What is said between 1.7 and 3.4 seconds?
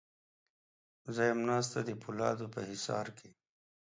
د پولادو په حصار کې